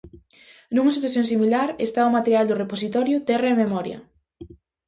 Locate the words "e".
3.51-3.59